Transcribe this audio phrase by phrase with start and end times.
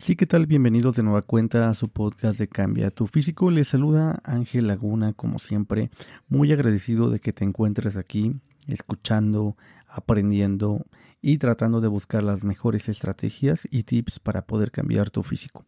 [0.00, 0.46] Sí, ¿qué tal?
[0.46, 3.50] Bienvenidos de nueva cuenta a su podcast de Cambia tu Físico.
[3.50, 5.90] Les saluda Ángel Laguna, como siempre,
[6.28, 8.36] muy agradecido de que te encuentres aquí,
[8.68, 9.56] escuchando,
[9.88, 10.86] aprendiendo
[11.20, 15.66] y tratando de buscar las mejores estrategias y tips para poder cambiar tu físico.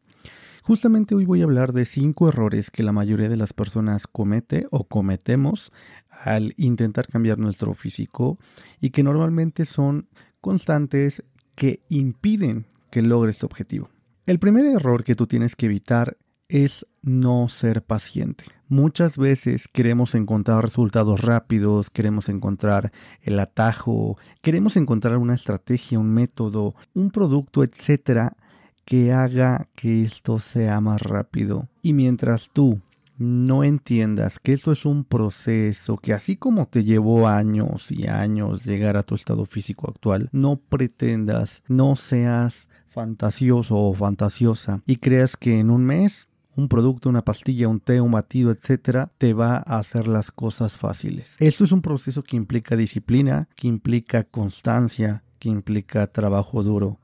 [0.63, 4.69] Justamente hoy voy a hablar de cinco errores que la mayoría de las personas comete
[4.71, 5.73] o cometemos
[6.09, 8.39] al intentar cambiar nuestro físico
[8.81, 10.07] y que normalmente son
[10.41, 11.25] constantes
[11.57, 13.91] que impiden que logres tu objetivo.
[14.27, 16.17] El primer error que tú tienes que evitar
[16.49, 18.45] es no ser paciente.
[18.69, 26.13] Muchas veces queremos encontrar resultados rápidos, queremos encontrar el atajo, queremos encontrar una estrategia, un
[26.13, 28.37] método, un producto, etcétera,
[28.85, 31.69] que haga que esto sea más rápido.
[31.83, 32.81] Y mientras tú
[33.21, 38.65] no entiendas que esto es un proceso que así como te llevó años y años
[38.65, 45.37] llegar a tu estado físico actual, no pretendas, no seas fantasioso o fantasiosa y creas
[45.37, 49.59] que en un mes un producto, una pastilla, un té, un batido, etcétera, te va
[49.59, 51.37] a hacer las cosas fáciles.
[51.39, 57.01] Esto es un proceso que implica disciplina, que implica constancia, que implica trabajo duro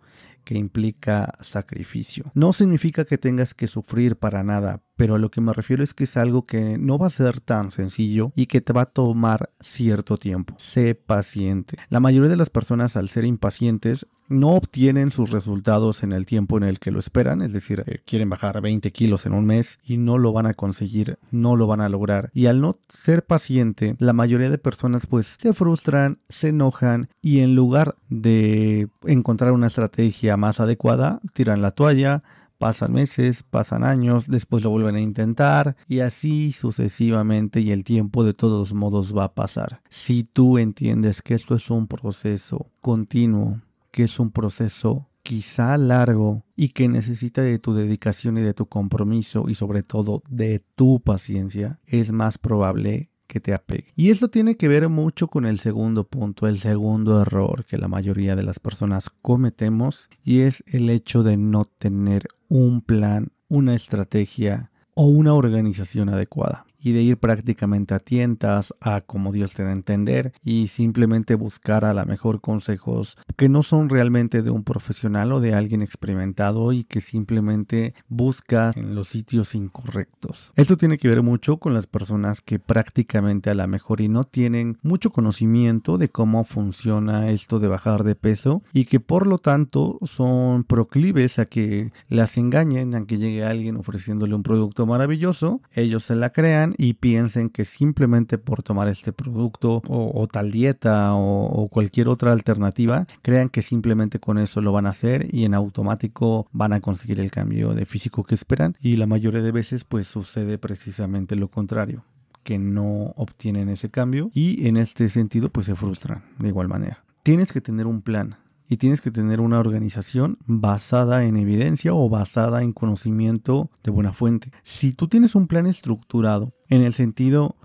[0.47, 2.31] que implica sacrificio.
[2.33, 5.94] No significa que tengas que sufrir para nada, pero a lo que me refiero es
[5.94, 8.86] que es algo que no va a ser tan sencillo y que te va a
[8.86, 10.55] tomar cierto tiempo.
[10.58, 11.77] Sé paciente.
[11.91, 16.56] La mayoría de las personas al ser impacientes no obtienen sus resultados en el tiempo
[16.56, 19.78] en el que lo esperan, es decir, eh, quieren bajar 20 kilos en un mes
[19.84, 22.31] y no lo van a conseguir, no lo van a lograr.
[22.34, 27.41] Y al no ser paciente, la mayoría de personas pues se frustran, se enojan y
[27.41, 32.25] en lugar de encontrar una estrategia más adecuada, tiran la toalla,
[32.59, 38.25] Pasan meses, pasan años, después lo vuelven a intentar y así sucesivamente y el tiempo
[38.25, 39.83] de todos modos va a pasar.
[39.89, 46.45] Si tú entiendes que esto es un proceso continuo, que es un proceso quizá largo
[46.55, 51.01] y que necesita de tu dedicación y de tu compromiso y sobre todo de tu
[51.01, 53.92] paciencia, es más probable que te apegue.
[53.96, 57.88] Y esto tiene que ver mucho con el segundo punto, el segundo error que la
[57.88, 63.75] mayoría de las personas cometemos y es el hecho de no tener un plan, una
[63.75, 69.64] estrategia o una organización adecuada y de ir prácticamente a tientas, a como Dios te
[69.64, 74.50] da a entender y simplemente buscar a la mejor consejos que no son realmente de
[74.50, 80.52] un profesional o de alguien experimentado y que simplemente busca en los sitios incorrectos.
[80.54, 84.22] Esto tiene que ver mucho con las personas que prácticamente a la mejor y no
[84.22, 89.38] tienen mucho conocimiento de cómo funciona esto de bajar de peso y que por lo
[89.38, 95.60] tanto son proclives a que las engañen, a que llegue alguien ofreciéndole un producto maravilloso,
[95.74, 101.14] ellos se la crean y piensen que simplemente por tomar este producto o, tal dieta
[101.14, 105.54] o, cualquier otra alternativa, crean que simplemente con eso lo van a hacer y en
[105.54, 109.84] automático van a conseguir el cambio de físico que esperan y la mayoría de veces
[109.84, 112.04] pues sucede precisamente lo contrario
[112.42, 117.04] que no obtienen ese cambio y en este sentido pues se frustran de igual manera.
[117.25, 118.36] Tienes que tener un plan,
[118.69, 124.12] y tienes que tener una organización basada en evidencia o basada en conocimiento de buena
[124.12, 124.50] fuente.
[124.62, 127.56] Si tú tienes un plan estructurado en el sentido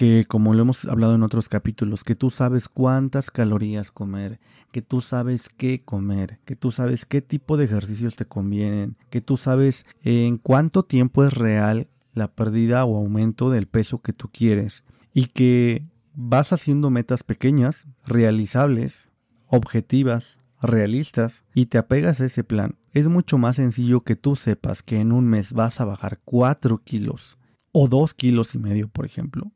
[0.00, 4.40] que como lo hemos hablado en otros capítulos, que tú sabes cuántas calorías comer,
[4.72, 9.20] que tú sabes qué comer, que tú sabes qué tipo de ejercicios te convienen, que
[9.20, 14.30] tú sabes en cuánto tiempo es real la pérdida o aumento del peso que tú
[14.32, 15.84] quieres y que
[16.14, 19.12] vas haciendo metas pequeñas, realizables,
[19.48, 24.82] objetivas, realistas y te apegas a ese plan, es mucho más sencillo que tú sepas
[24.82, 27.38] que en un mes vas a bajar 4 kilos
[27.72, 29.52] o 2 kilos y medio, por ejemplo,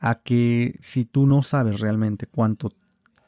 [0.00, 2.72] a que si tú no sabes realmente cuánto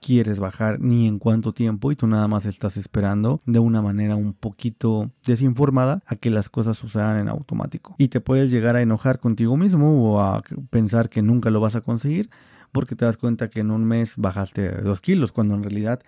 [0.01, 4.15] quieres bajar ni en cuánto tiempo y tú nada más estás esperando de una manera
[4.15, 7.97] un poquito desinformada a que las cosas sucedan en automático.
[7.99, 11.75] Y te puedes llegar a enojar contigo mismo o a pensar que nunca lo vas
[11.75, 12.31] a conseguir
[12.71, 16.03] porque te das cuenta que en un mes bajaste 2 kilos cuando en realidad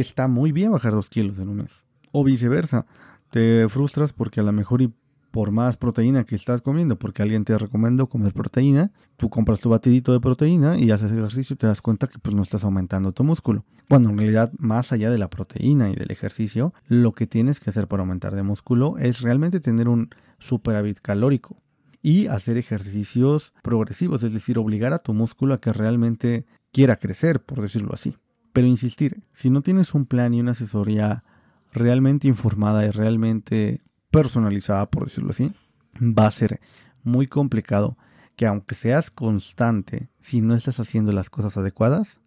[0.00, 1.84] está muy bien bajar dos kilos en un mes.
[2.12, 2.86] O viceversa,
[3.30, 4.92] te frustras porque a lo mejor y
[5.30, 9.68] por más proteína que estás comiendo, porque alguien te recomendó comer proteína, tú compras tu
[9.68, 13.10] batidito de proteína y haces ejercicio y te das cuenta que pues no estás aumentando
[13.10, 13.64] tu músculo.
[13.88, 17.70] Cuando en realidad, más allá de la proteína y del ejercicio, lo que tienes que
[17.70, 21.60] hacer para aumentar de músculo es realmente tener un superávit calórico
[22.00, 27.40] y hacer ejercicios progresivos, es decir, obligar a tu músculo a que realmente quiera crecer,
[27.40, 28.14] por decirlo así.
[28.54, 31.24] Pero insistir, si no tienes un plan y una asesoría
[31.72, 33.80] realmente informada y realmente
[34.12, 35.52] personalizada, por decirlo así,
[36.00, 36.60] va a ser
[37.02, 37.98] muy complicado
[38.36, 42.20] que aunque seas constante, si no estás haciendo las cosas adecuadas,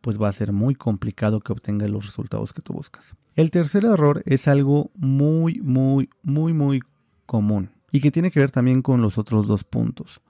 [0.00, 3.16] pues va a ser muy complicado que obtengas los resultados que tú buscas.
[3.34, 6.80] El tercer error es algo muy, muy, muy, muy
[7.26, 10.20] común y que tiene que ver también con los otros dos puntos.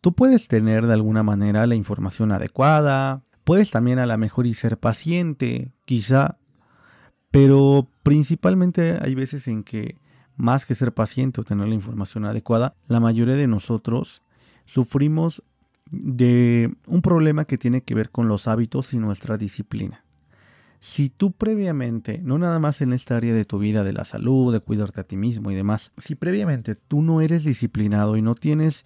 [0.00, 4.54] Tú puedes tener de alguna manera la información adecuada, puedes también a lo mejor y
[4.54, 6.38] ser paciente, quizá,
[7.30, 9.96] pero principalmente hay veces en que
[10.36, 14.22] más que ser paciente o tener la información adecuada, la mayoría de nosotros
[14.66, 15.42] sufrimos
[15.90, 20.04] de un problema que tiene que ver con los hábitos y nuestra disciplina.
[20.80, 24.52] Si tú previamente, no nada más en esta área de tu vida, de la salud,
[24.52, 28.34] de cuidarte a ti mismo y demás, si previamente tú no eres disciplinado y no
[28.34, 28.84] tienes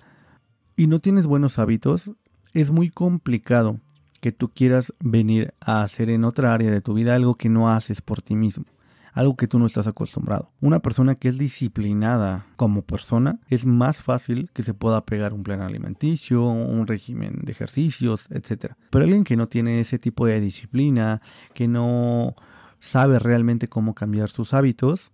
[0.77, 2.11] y no tienes buenos hábitos,
[2.53, 3.81] es muy complicado
[4.27, 7.71] que tú quieras venir a hacer en otra área de tu vida algo que no
[7.71, 8.65] haces por ti mismo
[9.13, 10.51] algo que tú no estás acostumbrado.
[10.61, 15.43] Una persona que es disciplinada como persona es más fácil que se pueda pegar un
[15.43, 18.75] plan alimenticio, un régimen de ejercicios, etc.
[18.91, 21.23] Pero alguien que no tiene ese tipo de disciplina,
[21.55, 22.35] que no
[22.79, 25.13] sabe realmente cómo cambiar sus hábitos,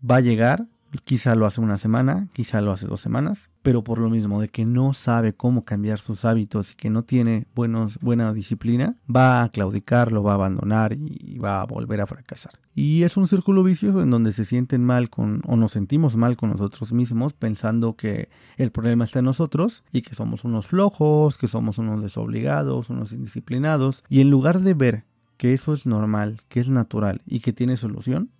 [0.00, 0.68] va a llegar
[1.04, 4.48] Quizá lo hace una semana, quizá lo hace dos semanas, pero por lo mismo de
[4.48, 9.48] que no sabe cómo cambiar sus hábitos y que no tiene buena disciplina, va a
[9.48, 12.58] claudicar, lo va a abandonar y va a volver a fracasar.
[12.74, 16.36] Y es un círculo vicioso en donde se sienten mal con o nos sentimos mal
[16.36, 21.38] con nosotros mismos pensando que el problema está en nosotros y que somos unos flojos,
[21.38, 24.04] que somos unos desobligados, unos indisciplinados.
[24.08, 25.04] Y en lugar de ver
[25.36, 28.30] que eso es normal, que es natural y que tiene solución,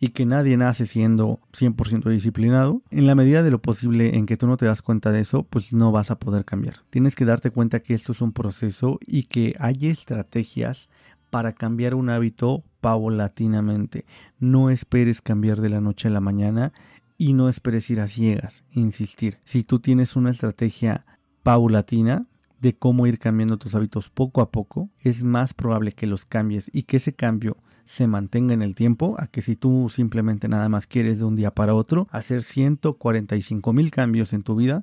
[0.00, 4.38] y que nadie nace siendo 100% disciplinado, en la medida de lo posible en que
[4.38, 6.76] tú no te das cuenta de eso, pues no vas a poder cambiar.
[6.88, 10.88] Tienes que darte cuenta que esto es un proceso y que hay estrategias
[11.28, 14.06] para cambiar un hábito paulatinamente.
[14.38, 16.72] No esperes cambiar de la noche a la mañana
[17.18, 19.38] y no esperes ir a ciegas, insistir.
[19.44, 21.04] Si tú tienes una estrategia
[21.42, 22.26] paulatina,
[22.60, 26.70] de cómo ir cambiando tus hábitos poco a poco, es más probable que los cambies
[26.72, 30.68] y que ese cambio se mantenga en el tiempo a que si tú simplemente nada
[30.68, 34.82] más quieres de un día para otro hacer 145 mil cambios en tu vida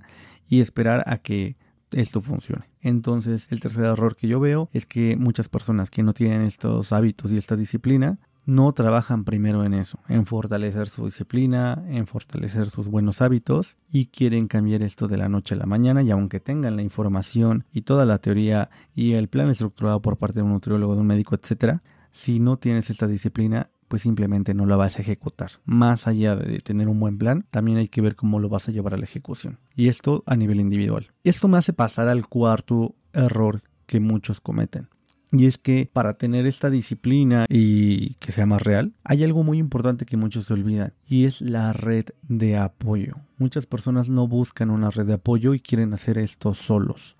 [0.49, 1.55] y esperar a que
[1.91, 2.65] esto funcione.
[2.81, 6.91] Entonces el tercer error que yo veo es que muchas personas que no tienen estos
[6.91, 12.69] hábitos y esta disciplina no trabajan primero en eso, en fortalecer su disciplina, en fortalecer
[12.69, 16.39] sus buenos hábitos y quieren cambiar esto de la noche a la mañana y aunque
[16.39, 20.53] tengan la información y toda la teoría y el plan estructurado por parte de un
[20.53, 21.83] nutriólogo, de un médico, etcétera,
[22.17, 25.51] si no tienes esta disciplina, pues simplemente no la vas a ejecutar.
[25.65, 28.71] Más allá de tener un buen plan, también hay que ver cómo lo vas a
[28.71, 29.59] llevar a la ejecución.
[29.75, 31.11] Y esto a nivel individual.
[31.23, 34.89] Esto me hace pasar al cuarto error que muchos cometen.
[35.31, 39.59] Y es que para tener esta disciplina y que sea más real, hay algo muy
[39.59, 43.15] importante que muchos se olvidan y es la red de apoyo.
[43.37, 47.15] Muchas personas no buscan una red de apoyo y quieren hacer esto solos.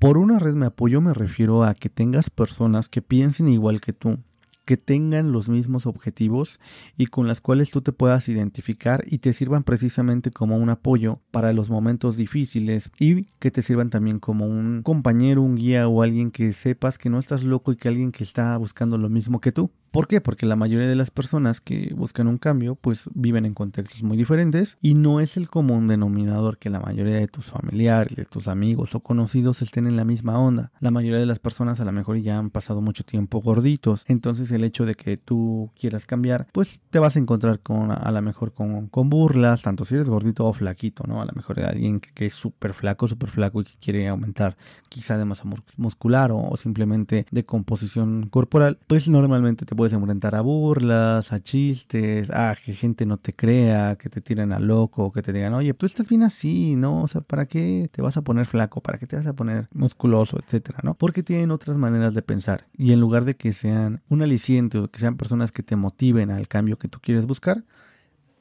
[0.00, 3.92] Por una red de apoyo me refiero a que tengas personas que piensen igual que
[3.92, 4.18] tú,
[4.64, 6.58] que tengan los mismos objetivos
[6.96, 11.20] y con las cuales tú te puedas identificar y te sirvan precisamente como un apoyo
[11.30, 16.00] para los momentos difíciles y que te sirvan también como un compañero, un guía o
[16.00, 19.42] alguien que sepas que no estás loco y que alguien que está buscando lo mismo
[19.42, 19.70] que tú.
[19.90, 20.20] ¿Por qué?
[20.20, 24.16] Porque la mayoría de las personas que buscan un cambio pues viven en contextos muy
[24.16, 28.46] diferentes y no es el común denominador que la mayoría de tus familiares, de tus
[28.46, 30.70] amigos o conocidos estén en la misma onda.
[30.78, 34.52] La mayoría de las personas a lo mejor ya han pasado mucho tiempo gorditos, entonces
[34.52, 38.22] el hecho de que tú quieras cambiar pues te vas a encontrar con a lo
[38.22, 41.20] mejor con, con burlas, tanto si eres gordito o flaquito, ¿no?
[41.20, 44.56] A lo mejor alguien que, es súper flaco, súper flaco y que quiere aumentar
[44.88, 45.44] quizá de masa
[45.76, 51.40] muscular o, o simplemente de composición corporal, pues normalmente te puedes enfrentar a burlas, a
[51.40, 55.54] chistes, a que gente no te crea, que te tiren a loco, que te digan,
[55.54, 57.02] oye, tú estás bien así, ¿no?
[57.02, 58.82] O sea, ¿para qué te vas a poner flaco?
[58.82, 60.92] ¿Para qué te vas a poner musculoso, etcétera, ¿no?
[60.92, 62.66] Porque tienen otras maneras de pensar.
[62.76, 66.30] Y en lugar de que sean un aliciente o que sean personas que te motiven
[66.30, 67.64] al cambio que tú quieres buscar,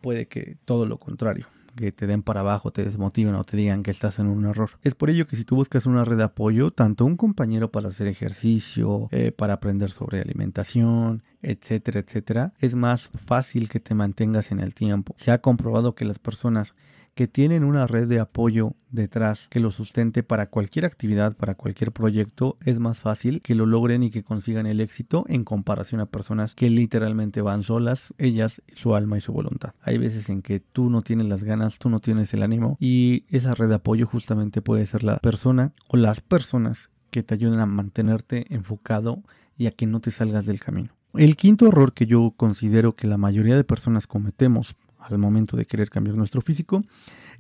[0.02, 1.48] puede que todo lo contrario
[1.80, 4.72] que te den para abajo, te desmotiven o te digan que estás en un error.
[4.84, 7.88] Es por ello que si tú buscas una red de apoyo, tanto un compañero para
[7.88, 14.52] hacer ejercicio, eh, para aprender sobre alimentación, etcétera, etcétera, es más fácil que te mantengas
[14.52, 15.16] en el tiempo.
[15.18, 16.76] Se ha comprobado que las personas
[17.16, 21.92] que tienen una red de apoyo detrás que lo sustente para cualquier actividad, para cualquier
[21.92, 26.06] proyecto, es más fácil que lo logren y que consigan el éxito en comparación a
[26.06, 29.74] personas que literalmente van solas, ellas, su alma y su voluntad.
[29.82, 33.26] Hay veces en que tú no tienes las ganas, tú no tienes el ánimo y
[33.30, 37.60] esa red de apoyo justamente puede ser la persona o las personas que te ayuden
[37.60, 39.24] a mantenerte enfocado
[39.58, 40.99] y a que no te salgas del camino.
[41.14, 45.66] El quinto error que yo considero que la mayoría de personas cometemos al momento de
[45.66, 46.84] querer cambiar nuestro físico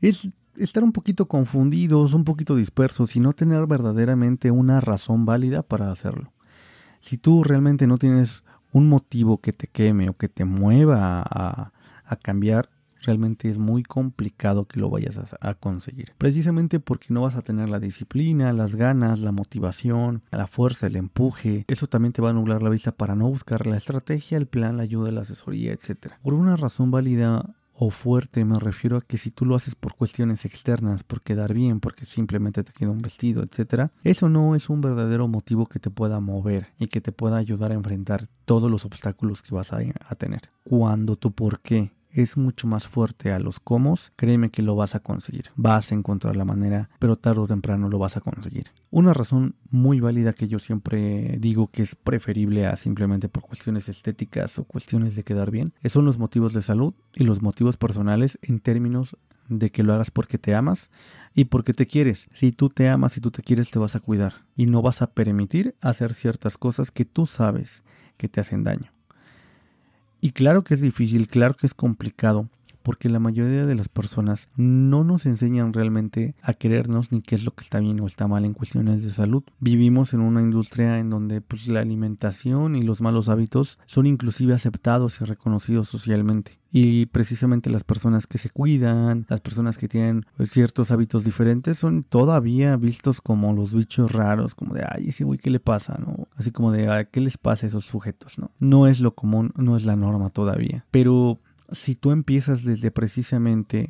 [0.01, 5.61] es estar un poquito confundidos, un poquito dispersos y no tener verdaderamente una razón válida
[5.61, 6.33] para hacerlo.
[7.01, 11.71] Si tú realmente no tienes un motivo que te queme o que te mueva a,
[12.23, 12.69] cambiar,
[13.01, 16.13] realmente es muy complicado que lo vayas a, conseguir.
[16.17, 20.95] Precisamente porque no vas a tener la disciplina, las ganas, la motivación, la fuerza, el
[20.95, 21.65] empuje.
[21.67, 24.77] Eso también te va a nublar la vista para no buscar la estrategia, el plan,
[24.77, 26.13] la ayuda, la asesoría, etc.
[26.21, 29.95] Por una razón válida o fuerte me refiero a que si tú lo haces por
[29.95, 34.69] cuestiones externas, por quedar bien, porque simplemente te queda un vestido, etc., eso no es
[34.69, 38.69] un verdadero motivo que te pueda mover y que te pueda ayudar a enfrentar todos
[38.69, 40.41] los obstáculos que vas a, a tener.
[40.65, 44.95] Cuando tu por qué es mucho más fuerte a los comos, créeme que lo vas
[44.95, 45.45] a conseguir.
[45.55, 48.67] Vas a encontrar la manera, pero tarde o temprano lo vas a conseguir.
[48.89, 53.89] Una razón muy válida que yo siempre digo que es preferible a simplemente por cuestiones
[53.89, 58.39] estéticas o cuestiones de quedar bien, son los motivos de salud y los motivos personales
[58.41, 60.91] en términos de que lo hagas porque te amas
[61.33, 62.27] y porque te quieres.
[62.33, 65.01] Si tú te amas y tú te quieres, te vas a cuidar y no vas
[65.01, 67.83] a permitir hacer ciertas cosas que tú sabes
[68.17, 68.91] que te hacen daño.
[70.21, 72.49] Y claro que es difícil, claro que es complicado,
[72.83, 77.43] porque la mayoría de las personas no nos enseñan realmente a querernos ni qué es
[77.43, 79.43] lo que está bien o está mal en cuestiones de salud.
[79.59, 84.53] Vivimos en una industria en donde pues, la alimentación y los malos hábitos son inclusive
[84.53, 86.59] aceptados y reconocidos socialmente.
[86.71, 92.03] Y precisamente las personas que se cuidan, las personas que tienen ciertos hábitos diferentes, son
[92.03, 95.97] todavía vistos como los bichos raros, como de, ay, ese güey, ¿qué le pasa?
[95.97, 96.27] ¿no?
[96.35, 98.37] Así como de, ¿qué les pasa a esos sujetos?
[98.37, 98.51] ¿no?
[98.59, 100.85] no es lo común, no es la norma todavía.
[100.91, 101.39] Pero
[101.71, 103.89] si tú empiezas desde precisamente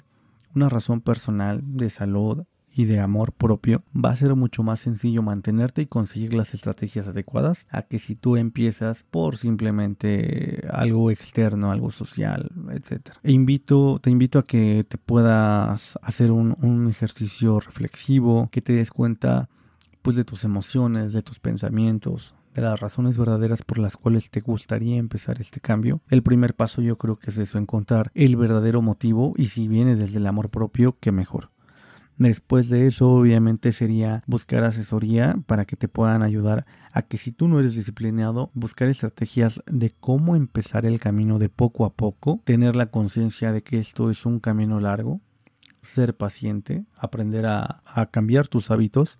[0.55, 5.21] una razón personal de salud y de amor propio, va a ser mucho más sencillo
[5.21, 11.71] mantenerte y conseguir las estrategias adecuadas a que si tú empiezas por simplemente algo externo,
[11.71, 13.09] algo social, etc.
[13.23, 18.73] E invito, te invito a que te puedas hacer un, un ejercicio reflexivo, que te
[18.73, 19.49] des cuenta
[20.01, 24.41] pues de tus emociones, de tus pensamientos, de las razones verdaderas por las cuales te
[24.41, 26.01] gustaría empezar este cambio.
[26.09, 29.95] El primer paso yo creo que es eso, encontrar el verdadero motivo y si viene
[29.95, 31.51] desde el amor propio, qué mejor.
[32.17, 37.31] Después de eso, obviamente, sería buscar asesoría para que te puedan ayudar a que si
[37.31, 42.41] tú no eres disciplinado, buscar estrategias de cómo empezar el camino de poco a poco,
[42.43, 45.21] tener la conciencia de que esto es un camino largo,
[45.81, 49.17] ser paciente, aprender a cambiar tus hábitos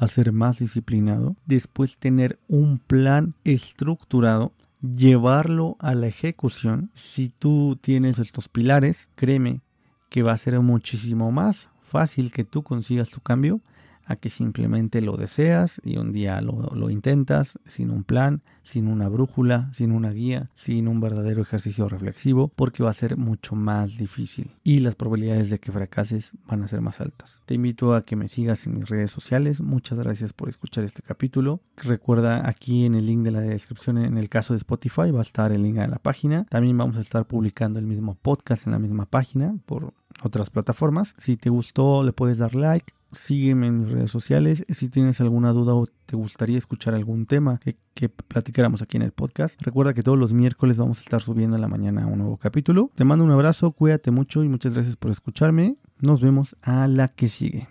[0.00, 6.90] a ser más disciplinado, después tener un plan estructurado, llevarlo a la ejecución.
[6.94, 9.60] Si tú tienes estos pilares, créeme
[10.08, 13.60] que va a ser muchísimo más fácil que tú consigas tu cambio
[14.10, 19.08] a que simplemente lo deseas y un día lo, intentas sin un plan, sin una
[19.08, 23.96] brújula, sin una guía, sin un verdadero ejercicio reflexivo, porque va a ser mucho más
[23.98, 27.40] difícil y las probabilidades de que fracases van a ser más altas.
[27.46, 29.60] Te invito a que me sigas en mis redes sociales.
[29.60, 31.60] Muchas gracias por escuchar este capítulo.
[31.76, 35.22] Recuerda aquí en el link de la descripción, en el caso de Spotify, va a
[35.22, 36.46] estar el link a la página.
[36.46, 41.14] También vamos a estar publicando el mismo podcast en la misma página por otras plataformas.
[41.16, 44.64] Si te gustó, le puedes dar like sígueme en mis redes sociales.
[44.68, 49.02] Si tienes alguna duda o te gustaría escuchar algún tema que, que, platicáramos aquí en
[49.02, 52.18] el podcast, recuerda que todos los miércoles vamos a estar subiendo en la mañana un
[52.18, 52.90] nuevo capítulo.
[52.94, 55.76] Te mando un abrazo, cuídate mucho y muchas gracias por escucharme.
[56.00, 57.68] Nos vemos a la que sigue.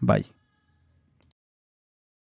[0.00, 0.43] Bye.